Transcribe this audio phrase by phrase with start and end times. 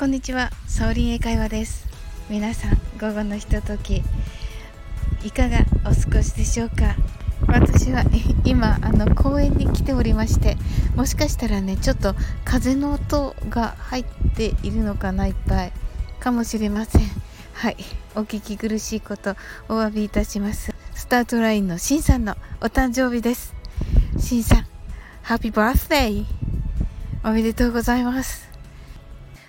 [0.00, 1.86] こんにちは、サオリン英会話です。
[2.30, 4.02] 皆さん、午後のひととき
[5.22, 6.96] いかがお過ごしでしょうか？
[7.46, 8.02] 私は
[8.46, 10.56] 今あの公園に来ておりまして
[10.96, 12.14] もしかしたらねちょっと
[12.46, 15.72] 風の音が入っているのかないっぱい。
[16.18, 17.02] かもしれません。
[17.52, 17.76] はい。
[18.14, 19.36] お聞き苦しいこと
[19.68, 20.74] お詫びいたします。
[20.94, 23.54] スタートラインのしんさんのお誕生日です。
[24.18, 24.66] しんさん
[25.20, 26.24] ハッピーバースデー。
[27.22, 28.48] おめでとうございます。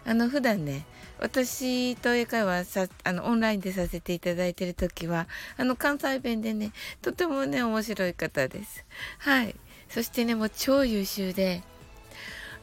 [0.06, 0.86] あの普段ね
[1.20, 5.28] 私と英会話さあのオンラインでさせていただいている時は
[5.58, 8.84] あの関西弁でねとてもね面白い方です。
[9.20, 9.56] はい。
[9.90, 11.64] そしてねもう超優秀で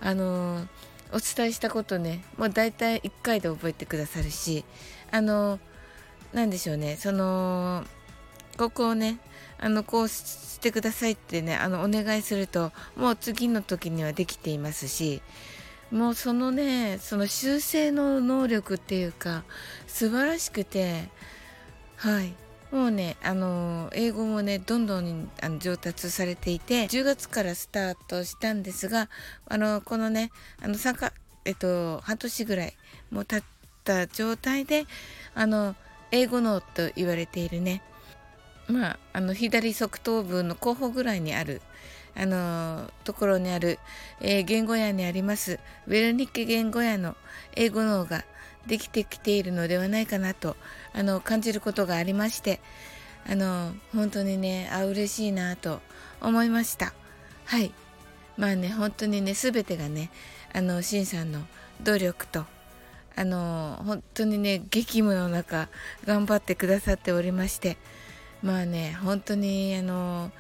[0.01, 0.67] あの
[1.13, 4.65] お伝えしたことねもう大体1回で覚えてくださるし
[5.11, 5.59] あの
[6.33, 7.85] 何でしょうねその
[8.57, 9.19] ここをね
[9.59, 15.23] あのこうしてくださいってねあのお願いするともう次の時にはできていますし
[15.91, 19.45] もうそのねその修正の能力っていうか
[19.87, 21.09] 素晴らしくて
[21.97, 22.35] はい。
[22.71, 29.09] もうねあの英語もねどんどんあの上達されていて10月からスタートしたんですが
[29.49, 30.31] あのこのね
[30.63, 31.13] あの参加
[31.47, 32.75] えっと半年ぐらい
[33.11, 33.43] もう経っ
[33.85, 34.85] た状態で
[35.35, 35.77] あの
[36.11, 37.83] 英語脳と言われているね。
[38.67, 41.63] まああの左側頭部の後方ぐらいにある
[42.17, 43.79] あのところにある、
[44.21, 47.17] えー、言語屋にありますウェルニッケ言語屋の
[47.55, 48.25] 英語脳が
[48.67, 50.57] できてきているのではないかなと
[50.93, 52.61] あの感じることがありまして
[53.29, 55.81] あの本当にねあ嬉しいなと
[56.21, 56.93] 思いました。
[57.45, 57.73] はい。
[58.39, 60.11] まあね本当にね全てがね
[60.55, 61.41] あのシンさんの
[61.83, 62.45] 努力と
[63.17, 65.69] あの本当にね激務の中
[66.05, 67.77] 頑張ってくださっておりまして
[68.43, 70.31] まあね本当にあの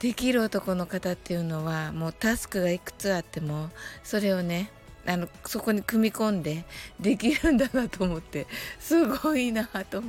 [0.00, 3.68] できる男の方っていうのはもうタスクがいくつあっても
[4.02, 4.70] それをね
[5.06, 6.64] あのそこに組み込んで
[6.98, 8.46] できるんだなと思って
[8.78, 10.02] すごいなと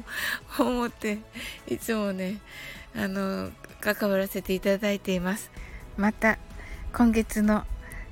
[0.60, 1.20] 思って
[1.68, 2.40] いつもね
[2.96, 3.52] あの
[3.82, 5.52] 関わらせていただいています。
[5.98, 6.38] また
[6.94, 7.66] 今月の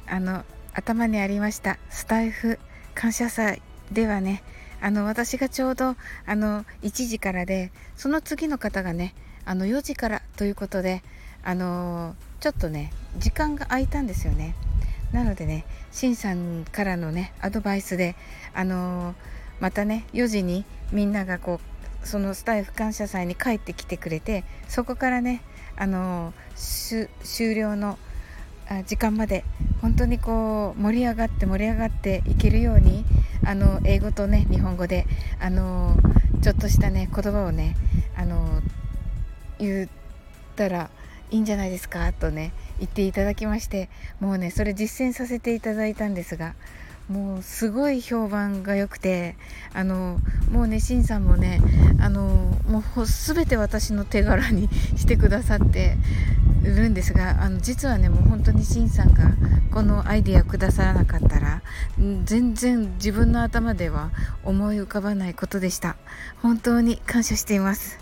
[0.07, 2.59] あの頭にありましたスタイフ
[2.93, 4.43] 感謝祭ではね
[4.81, 5.95] あの私がちょうど
[6.25, 9.13] あの1時からでその次の方がね
[9.45, 11.03] あの4時からということで
[11.43, 14.55] あのちょっとね時間が空いたんですよね。
[15.11, 18.15] なのでねしんさんからのねアドバイスで
[18.53, 19.15] あの
[19.59, 21.59] またね4時にみんながこ
[22.03, 25.41] うそのスタイフ感謝祭に帰ってきてくれてそこからね
[25.75, 27.97] あの終了の
[28.85, 29.43] 時間まで
[29.81, 33.03] 本当にこう盛り上がって盛り上がっていけるように
[33.45, 35.07] あの英語とね日本語で
[35.39, 35.95] あの
[36.43, 37.75] ちょっとしたね言葉をね
[38.15, 38.61] あの
[39.57, 39.89] 言っ
[40.55, 40.89] たら
[41.31, 42.11] いいんじゃないですか？
[42.13, 46.55] とね言っていただきましてもうねそれ実践させていただいたんですが
[47.09, 49.35] もうすごい評判が良くて
[49.73, 50.19] あの
[50.51, 51.59] もうねしんさんもね
[51.99, 52.27] あの
[52.67, 55.97] もう全て私の手柄にしてくださって
[56.63, 59.31] るんですがあの実はねもう本当にしんさんが
[59.71, 61.61] このアイディアくださらなかったら
[62.25, 64.11] 全然自分の頭では
[64.43, 65.95] 思い浮かばないことでした。
[66.41, 67.97] 本当に感謝しています。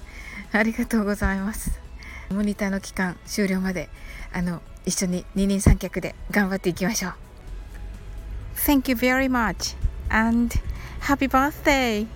[0.51, 1.86] ありがとうございます。
[2.33, 3.89] モニターの期間終了まで
[4.33, 7.13] あの一緒に二人三脚で頑張っていきましょう
[8.55, 9.75] Thank you very much
[10.09, 10.53] and
[11.01, 12.07] happy birthday!